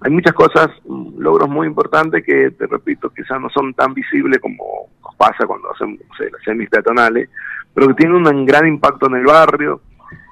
hay 0.00 0.10
muchas 0.10 0.32
cosas, 0.32 0.68
mm, 0.86 1.18
logros 1.18 1.48
muy 1.48 1.66
importantes 1.66 2.24
que, 2.24 2.50
te 2.52 2.66
repito, 2.66 3.10
quizás 3.10 3.40
no 3.40 3.48
son 3.50 3.74
tan 3.74 3.94
visibles 3.94 4.38
como 4.40 4.88
nos 5.02 5.14
pasa 5.16 5.46
cuando 5.46 5.72
hacemos 5.72 5.98
las 6.18 6.42
semis 6.44 6.68
peatonales, 6.70 7.28
pero 7.74 7.88
que 7.88 7.94
tienen 7.94 8.26
un 8.26 8.46
gran 8.46 8.66
impacto 8.66 9.06
en 9.06 9.16
el 9.16 9.24
barrio 9.24 9.80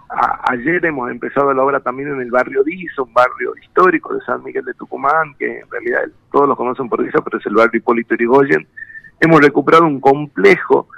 ayer 0.08 0.85
hemos 0.85 1.11
empezado 1.11 1.52
la 1.52 1.62
obra 1.62 1.80
también 1.80 2.08
en 2.11 2.20
el 2.20 2.30
barrio 2.30 2.62
Dizo, 2.62 3.04
un 3.04 3.12
barrio 3.12 3.54
histórico 3.62 4.14
de 4.14 4.20
San 4.25 4.42
Miguel 4.42 4.64
de 4.64 4.75
Tucumán, 4.75 5.35
que 5.38 5.61
en 5.61 5.70
realidad 5.70 6.02
todos 6.30 6.49
lo 6.49 6.56
conocen 6.56 6.88
por 6.88 7.04
Dizo, 7.04 7.23
pero 7.23 7.38
es 7.38 7.46
el 7.46 7.54
barrio 7.54 7.78
Hipólito 7.78 8.14
Yrigoyen. 8.14 8.66
Hemos 9.20 9.40
recuperado 9.40 9.85
un 9.87 10.00
complejo 10.00 10.88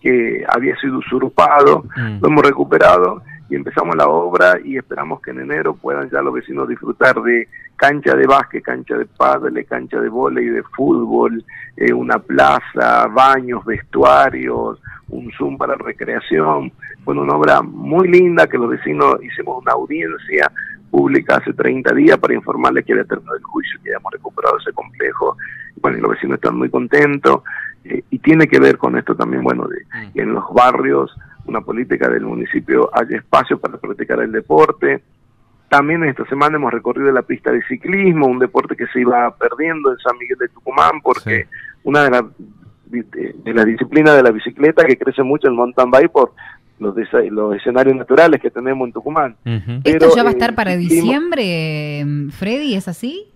que 0.00 0.44
había 0.48 0.76
sido 0.76 0.98
usurpado, 0.98 1.84
mm. 1.96 2.20
lo 2.20 2.28
hemos 2.28 2.44
recuperado 2.44 3.22
y 3.48 3.54
empezamos 3.54 3.94
la 3.96 4.08
obra 4.08 4.58
y 4.62 4.76
esperamos 4.76 5.20
que 5.20 5.30
en 5.30 5.40
enero 5.40 5.74
puedan 5.74 6.10
ya 6.10 6.20
los 6.20 6.34
vecinos 6.34 6.68
disfrutar 6.68 7.20
de 7.22 7.48
cancha 7.76 8.14
de 8.14 8.26
básquet, 8.26 8.62
cancha 8.62 8.96
de 8.96 9.06
pádel, 9.06 9.64
cancha 9.66 10.00
de 10.00 10.08
y 10.08 10.44
de 10.46 10.62
fútbol, 10.74 11.44
eh, 11.76 11.92
una 11.92 12.18
plaza, 12.18 13.06
baños, 13.08 13.64
vestuarios, 13.64 14.80
un 15.08 15.30
Zoom 15.32 15.56
para 15.56 15.74
recreación. 15.74 16.72
Bueno, 17.04 17.22
una 17.22 17.34
obra 17.34 17.62
muy 17.62 18.08
linda 18.08 18.46
que 18.46 18.58
los 18.58 18.70
vecinos 18.70 19.22
hicimos 19.22 19.62
una 19.62 19.72
audiencia 19.72 20.50
pública 20.90 21.36
hace 21.36 21.52
30 21.52 21.94
días 21.94 22.18
para 22.18 22.34
informarles 22.34 22.84
que 22.84 22.92
había 22.92 23.04
terminado 23.04 23.36
el 23.36 23.44
juicio, 23.44 23.78
que 23.82 23.90
habíamos 23.90 24.12
recuperado 24.12 24.58
ese 24.58 24.72
complejo. 24.72 25.36
Bueno, 25.80 25.98
y 25.98 26.00
los 26.00 26.10
vecinos 26.12 26.36
están 26.36 26.56
muy 26.56 26.70
contentos. 26.70 27.42
Eh, 27.84 28.02
y 28.10 28.18
tiene 28.18 28.48
que 28.48 28.58
ver 28.58 28.78
con 28.78 28.96
esto 28.96 29.14
también, 29.14 29.44
bueno, 29.44 29.68
de 29.68 29.84
que 30.12 30.22
en 30.22 30.32
los 30.32 30.44
barrios 30.52 31.14
una 31.46 31.60
política 31.60 32.08
del 32.08 32.24
municipio 32.24 32.90
haya 32.92 33.16
espacio 33.16 33.58
para 33.58 33.78
practicar 33.78 34.20
el 34.20 34.32
deporte. 34.32 35.02
También 35.68 36.04
esta 36.04 36.24
semana 36.26 36.56
hemos 36.56 36.72
recorrido 36.72 37.10
la 37.10 37.22
pista 37.22 37.50
de 37.50 37.62
ciclismo, 37.66 38.26
un 38.26 38.38
deporte 38.38 38.76
que 38.76 38.86
se 38.88 39.00
iba 39.00 39.34
perdiendo 39.36 39.90
en 39.90 39.98
San 39.98 40.16
Miguel 40.18 40.38
de 40.38 40.48
Tucumán 40.48 41.00
porque 41.02 41.46
una 41.84 42.04
de 42.04 42.10
las 42.10 42.24
de, 42.86 43.52
la 43.52 43.64
disciplina 43.64 44.14
de 44.14 44.22
la 44.22 44.30
bicicleta 44.30 44.84
que 44.84 44.96
crece 44.96 45.22
mucho 45.22 45.48
en 45.48 45.56
mountain 45.56 45.90
bike 45.90 46.10
por 46.10 46.32
los, 46.78 46.94
los 47.30 47.56
escenarios 47.56 47.96
naturales 47.96 48.40
que 48.40 48.50
tenemos 48.50 48.86
en 48.86 48.92
Tucumán. 48.92 49.36
¿Esto 49.82 50.14
ya 50.14 50.22
va 50.22 50.30
a 50.30 50.32
estar 50.32 50.54
para 50.54 50.76
diciembre, 50.76 52.04
Freddy? 52.30 52.74
¿Es 52.74 52.86
así? 52.86 53.32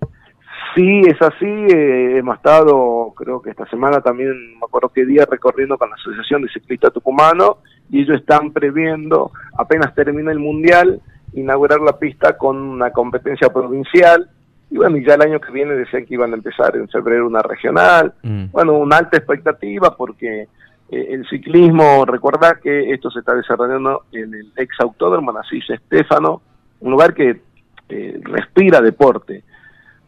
Sí, 0.75 1.02
es 1.07 1.21
así. 1.21 1.47
Eh, 1.47 2.19
hemos 2.19 2.37
estado, 2.37 3.12
creo 3.17 3.43
que 3.43 3.50
esta 3.50 3.67
semana 3.69 4.00
también, 4.00 4.31
me 4.59 4.64
acuerdo 4.64 4.90
qué 4.95 5.05
día, 5.05 5.26
recorriendo 5.29 5.76
con 5.76 5.90
la 5.90 5.97
Asociación 5.97 6.43
de 6.43 6.49
Ciclistas 6.49 6.93
Tucumano 6.93 7.59
y 7.90 8.02
ellos 8.02 8.20
están 8.20 8.52
previendo, 8.52 9.32
apenas 9.59 9.94
termine 9.94 10.32
el 10.32 10.38
Mundial, 10.38 11.00
inaugurar 11.32 11.80
la 11.80 11.99
pista 11.99 12.37
con 12.37 12.56
una 12.56 12.90
competencia 12.90 13.52
provincial 13.52 14.28
y 14.70 14.76
bueno, 14.76 14.97
y 14.97 15.04
ya 15.04 15.14
el 15.14 15.23
año 15.23 15.40
que 15.40 15.52
viene 15.52 15.75
decían 15.75 16.06
que 16.06 16.14
iban 16.14 16.32
a 16.32 16.37
empezar 16.37 16.76
en 16.76 16.88
febrero 16.88 17.26
una 17.26 17.42
regional. 17.42 18.14
Mm. 18.23 18.47
Bueno, 18.52 18.78
una 18.78 18.99
alta 18.99 19.16
expectativa 19.16 19.97
porque 19.97 20.42
eh, 20.42 21.06
el 21.11 21.26
ciclismo, 21.28 22.04
recuerda 22.06 22.59
que 22.62 22.92
esto 22.92 23.11
se 23.11 23.18
está 23.18 23.35
desarrollando 23.35 24.04
en 24.12 24.32
el 24.32 24.52
ex 24.56 24.78
autódromo 24.78 25.32
Nasís 25.32 25.68
Estefano, 25.68 26.40
un 26.80 26.92
lugar 26.92 27.14
que 27.14 27.40
eh, 27.88 28.20
respira 28.23 28.80
deporte. 28.80 29.42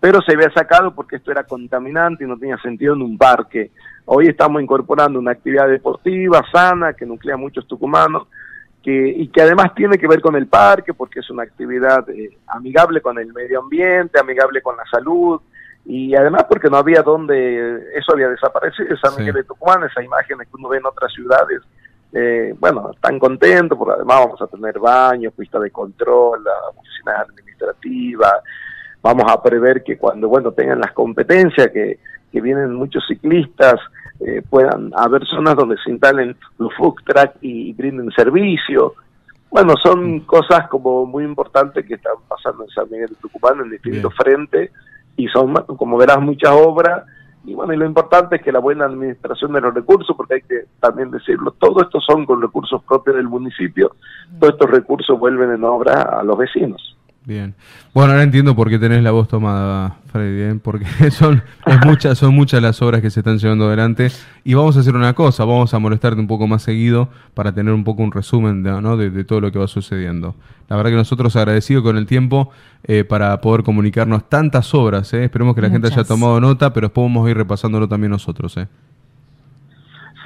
Pero 0.02 0.20
se 0.20 0.32
había 0.32 0.50
sacado 0.50 0.92
porque 0.92 1.14
esto 1.14 1.30
era 1.30 1.44
contaminante 1.44 2.24
y 2.24 2.26
no 2.26 2.36
tenía 2.36 2.56
sentido 2.58 2.94
en 2.94 3.02
un 3.02 3.16
parque. 3.16 3.70
Hoy 4.06 4.26
estamos 4.26 4.60
incorporando 4.60 5.20
una 5.20 5.30
actividad 5.30 5.68
deportiva 5.68 6.42
sana 6.50 6.94
que 6.94 7.06
nuclea 7.06 7.36
muchos 7.36 7.68
tucumanos 7.68 8.26
que, 8.82 8.90
y 8.90 9.28
que 9.28 9.42
además 9.42 9.72
tiene 9.76 9.98
que 9.98 10.08
ver 10.08 10.20
con 10.20 10.34
el 10.34 10.48
parque 10.48 10.92
porque 10.92 11.20
es 11.20 11.30
una 11.30 11.44
actividad 11.44 12.10
eh, 12.10 12.36
amigable 12.48 13.00
con 13.00 13.16
el 13.16 13.32
medio 13.32 13.60
ambiente, 13.60 14.18
amigable 14.18 14.60
con 14.60 14.76
la 14.76 14.82
salud 14.90 15.40
y 15.86 16.16
además 16.16 16.46
porque 16.48 16.68
no 16.68 16.78
había 16.78 17.02
donde 17.02 17.96
eso 17.96 18.12
había 18.12 18.28
desaparecido, 18.28 18.96
San 18.96 19.14
Miguel 19.16 19.34
de 19.34 19.44
Tucumán, 19.44 19.84
esas 19.84 20.04
imágenes 20.04 20.48
que 20.48 20.56
uno 20.56 20.68
ve 20.68 20.78
en 20.78 20.86
otras 20.86 21.12
ciudades, 21.12 21.62
eh, 22.12 22.52
bueno, 22.58 22.90
están 22.92 23.20
contentos 23.20 23.78
porque 23.78 23.94
además 23.94 24.18
vamos 24.18 24.42
a 24.42 24.48
tener 24.48 24.80
baños, 24.80 25.32
pista 25.32 25.60
de 25.60 25.70
control, 25.70 26.44
oficinas 26.76 27.20
administrativas, 27.20 28.42
vamos 29.02 29.30
a 29.30 29.42
prever 29.42 29.82
que 29.82 29.98
cuando, 29.98 30.28
bueno, 30.28 30.52
tengan 30.52 30.80
las 30.80 30.92
competencias 30.92 31.68
que, 31.68 31.98
que 32.30 32.40
vienen 32.40 32.74
muchos 32.74 33.04
ciclistas, 33.06 33.78
eh, 34.20 34.42
puedan 34.48 34.92
haber 34.94 35.26
zonas 35.26 35.56
donde 35.56 35.76
se 35.84 35.90
instalen 35.90 36.36
los 36.58 36.72
food 36.74 36.94
track 37.04 37.36
y, 37.40 37.72
brinden 37.72 38.10
servicio. 38.12 38.94
Bueno, 39.50 39.74
son 39.82 40.16
mm. 40.16 40.20
cosas 40.20 40.68
como 40.68 41.04
muy 41.06 41.24
importantes 41.24 41.84
que 41.86 41.94
están 41.94 42.14
pasando 42.28 42.64
en 42.64 42.70
San 42.70 42.88
Miguel 42.90 43.08
de 43.08 43.16
Tucumán 43.16 43.60
en 43.60 43.70
distintos 43.70 44.14
frentes 44.14 44.70
y 45.16 45.26
son, 45.28 45.52
como 45.54 45.98
verás, 45.98 46.20
muchas 46.20 46.52
obras. 46.52 47.04
Y 47.44 47.54
bueno, 47.54 47.72
y 47.72 47.76
lo 47.76 47.84
importante 47.84 48.36
es 48.36 48.42
que 48.42 48.52
la 48.52 48.60
buena 48.60 48.84
administración 48.84 49.52
de 49.52 49.60
los 49.60 49.74
recursos, 49.74 50.16
porque 50.16 50.34
hay 50.34 50.42
que 50.42 50.66
también 50.78 51.10
decirlo, 51.10 51.50
todo 51.58 51.82
esto 51.82 52.00
son 52.00 52.24
con 52.24 52.40
recursos 52.40 52.80
propios 52.84 53.16
del 53.16 53.26
municipio, 53.26 53.96
todos 54.38 54.54
estos 54.54 54.70
recursos 54.70 55.18
vuelven 55.18 55.50
en 55.50 55.64
obra 55.64 56.02
a 56.02 56.22
los 56.22 56.38
vecinos. 56.38 56.96
Bien. 57.24 57.54
Bueno, 57.94 58.12
ahora 58.12 58.24
entiendo 58.24 58.56
por 58.56 58.68
qué 58.68 58.80
tenés 58.80 59.00
la 59.02 59.12
voz 59.12 59.28
tomada, 59.28 59.96
Freddy, 60.10 60.42
¿eh? 60.42 60.60
porque 60.60 60.86
son, 61.12 61.40
muchas, 61.84 62.18
son 62.18 62.34
muchas 62.34 62.60
las 62.60 62.82
obras 62.82 63.00
que 63.00 63.10
se 63.10 63.20
están 63.20 63.38
llevando 63.38 63.68
adelante. 63.68 64.10
Y 64.42 64.54
vamos 64.54 64.76
a 64.76 64.80
hacer 64.80 64.96
una 64.96 65.14
cosa, 65.14 65.44
vamos 65.44 65.72
a 65.72 65.78
molestarte 65.78 66.18
un 66.20 66.26
poco 66.26 66.48
más 66.48 66.62
seguido 66.62 67.10
para 67.34 67.52
tener 67.52 67.72
un 67.72 67.84
poco 67.84 68.02
un 68.02 68.10
resumen 68.10 68.64
de, 68.64 69.10
de, 69.10 69.24
todo 69.24 69.40
lo 69.40 69.52
que 69.52 69.60
va 69.60 69.68
sucediendo. 69.68 70.34
La 70.68 70.74
verdad 70.74 70.90
que 70.90 70.96
nosotros 70.96 71.36
agradecidos 71.36 71.84
con 71.84 71.96
el 71.96 72.06
tiempo 72.06 72.50
eh, 72.84 73.04
para 73.04 73.40
poder 73.40 73.62
comunicarnos 73.62 74.28
tantas 74.28 74.74
obras. 74.74 75.12
¿eh? 75.14 75.24
Esperemos 75.24 75.54
que 75.54 75.62
la 75.62 75.70
gente 75.70 75.86
haya 75.86 76.02
tomado 76.02 76.40
nota, 76.40 76.72
pero 76.72 76.88
después 76.88 77.04
vamos 77.04 77.26
a 77.26 77.30
ir 77.30 77.36
repasándolo 77.36 77.86
también 77.86 78.10
nosotros. 78.10 78.56
¿eh? 78.56 78.66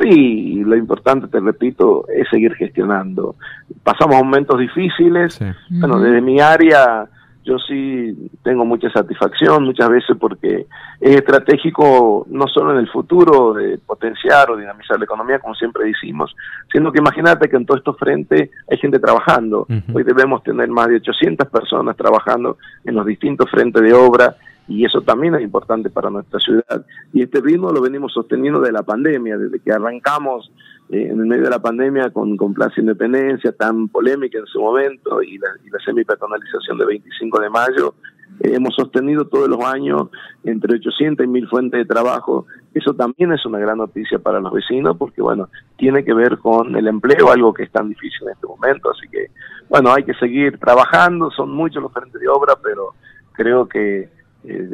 Sí, 0.01 0.63
lo 0.65 0.77
importante, 0.77 1.29
te 1.29 1.41
repito, 1.41 2.07
es 2.09 2.29
seguir 2.29 2.55
gestionando. 2.55 3.37
Pasamos 3.83 4.17
momentos 4.17 4.59
difíciles. 4.59 5.41
Bueno, 5.71 6.01
desde 6.01 6.21
mi 6.21 6.41
área 6.41 7.09
yo 7.47 7.59
sí 7.61 8.29
tengo 8.43 8.65
mucha 8.65 8.91
satisfacción 8.91 9.65
muchas 9.65 9.89
veces 9.89 10.17
porque 10.19 10.67
es 11.01 11.17
estratégico 11.17 12.27
no 12.29 12.49
solo 12.49 12.73
en 12.73 12.79
el 12.79 12.89
futuro 12.89 13.55
de 13.55 13.79
potenciar 13.79 14.51
o 14.51 14.57
dinamizar 14.57 14.99
la 14.99 15.05
economía, 15.05 15.39
como 15.39 15.55
siempre 15.55 15.85
decimos, 15.87 16.35
sino 16.73 16.91
que 16.91 16.99
imagínate 16.99 17.49
que 17.49 17.57
en 17.57 17.65
todos 17.65 17.79
estos 17.79 17.97
frentes 17.99 18.51
hay 18.69 18.79
gente 18.79 18.99
trabajando. 18.99 19.65
Hoy 19.95 20.03
debemos 20.03 20.43
tener 20.43 20.69
más 20.69 20.89
de 20.89 20.97
800 20.97 21.49
personas 21.49 21.97
trabajando 21.97 22.59
en 22.85 22.97
los 22.97 23.07
distintos 23.07 23.49
frentes 23.49 23.81
de 23.81 23.95
obra 23.95 24.35
y 24.69 24.85
eso 24.85 25.01
también 25.03 25.35
es 25.35 25.43
importante 25.43 25.91
para 25.91 26.11
nuestra 26.11 26.41
ciudad. 26.41 26.85
Y 27.13 27.23
este 27.23 27.41
ritmo 27.41 27.71
lo 27.71 27.81
venimos 27.81 28.13
sosteniendo 28.13 28.61
de 28.61 28.73
la 28.73 28.83
pandemia, 28.83 29.39
desde 29.39 29.61
que 29.61 29.73
arrancamos 29.73 30.51
eh, 30.91 31.09
en 31.11 31.21
el 31.21 31.27
medio 31.27 31.45
de 31.45 31.51
la 31.51 31.61
pandemia 31.61 32.11
con, 32.11 32.37
con 32.37 32.53
Plaza 32.53 32.81
Independencia, 32.81 33.53
tan 33.53 33.89
polémica 33.89 34.39
en 34.39 34.47
su 34.47 34.61
momento, 34.61 35.23
y 35.23 35.39
la, 35.39 35.49
y 35.65 35.71
la 35.71 35.79
semipersonalización 35.85 36.79
de 36.79 36.87
25 36.87 37.41
de 37.41 37.51
mayo, 37.51 37.95
eh, 38.41 38.55
hemos 38.55 38.75
sostenido 38.75 39.27
todos 39.27 39.49
los 39.49 39.65
años 39.65 40.09
entre 40.45 40.77
800 40.77 41.25
y 41.25 41.29
1000 41.29 41.49
fuentes 41.49 41.79
de 41.79 41.85
trabajo. 41.85 42.47
Eso 42.75 42.93
también 42.95 43.33
es 43.33 43.47
una 43.47 43.59
gran 43.59 43.79
noticia 43.79 44.19
para 44.19 44.41
los 44.41 44.53
vecinos 44.53 44.97
porque, 44.99 45.23
bueno, 45.23 45.49
tiene 45.77 46.05
que 46.05 46.13
ver 46.13 46.39
con 46.39 46.77
el 46.77 46.89
empleo, 46.89 47.31
algo 47.31 47.55
que 47.55 47.63
es 47.63 47.73
tan 47.73 47.89
difícil 47.89 48.27
en 48.27 48.35
este 48.35 48.47
momento. 48.47 48.91
Así 48.91 49.09
que, 49.09 49.31
bueno, 49.69 49.93
hay 49.93 50.03
que 50.05 50.15
seguir 50.15 50.59
trabajando, 50.59 51.31
son 51.31 51.51
muchos 51.51 51.83
los 51.83 51.93
frentes 51.93 52.21
de 52.21 52.29
obra, 52.29 52.55
pero 52.63 52.95
creo 53.33 53.69
que 53.69 54.09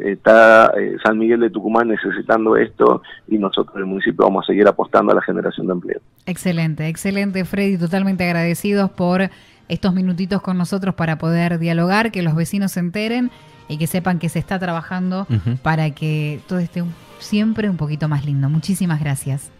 está 0.05 0.71
eh, 0.77 0.97
San 1.03 1.17
Miguel 1.17 1.39
de 1.41 1.49
Tucumán 1.49 1.87
necesitando 1.87 2.55
esto 2.55 3.01
y 3.27 3.37
nosotros 3.37 3.75
el 3.77 3.85
municipio 3.85 4.25
vamos 4.25 4.45
a 4.45 4.47
seguir 4.47 4.67
apostando 4.67 5.11
a 5.11 5.15
la 5.15 5.21
generación 5.21 5.67
de 5.67 5.73
empleo. 5.73 6.01
Excelente, 6.25 6.87
excelente 6.87 7.45
Freddy, 7.45 7.77
totalmente 7.77 8.23
agradecidos 8.23 8.89
por 8.91 9.29
estos 9.69 9.93
minutitos 9.93 10.41
con 10.41 10.57
nosotros 10.57 10.95
para 10.95 11.17
poder 11.17 11.59
dialogar, 11.59 12.11
que 12.11 12.21
los 12.21 12.35
vecinos 12.35 12.73
se 12.73 12.79
enteren 12.79 13.31
y 13.67 13.77
que 13.77 13.87
sepan 13.87 14.19
que 14.19 14.29
se 14.29 14.39
está 14.39 14.59
trabajando 14.59 15.25
para 15.61 15.91
que 15.91 16.39
todo 16.47 16.59
esté 16.59 16.83
siempre 17.19 17.69
un 17.69 17.77
poquito 17.77 18.07
más 18.07 18.25
lindo. 18.25 18.49
Muchísimas 18.49 18.99
gracias. 18.99 19.51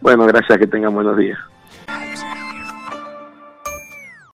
Bueno, 0.00 0.24
gracias, 0.26 0.58
que 0.58 0.66
tengan 0.66 0.94
buenos 0.94 1.16
días. 1.16 1.38